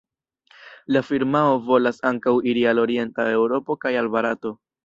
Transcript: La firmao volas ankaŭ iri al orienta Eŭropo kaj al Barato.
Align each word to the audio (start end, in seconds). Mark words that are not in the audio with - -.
La 0.95 1.03
firmao 1.09 1.59
volas 1.69 2.01
ankaŭ 2.13 2.35
iri 2.53 2.67
al 2.73 2.83
orienta 2.87 3.29
Eŭropo 3.37 3.81
kaj 3.85 3.97
al 4.03 4.15
Barato. 4.19 4.57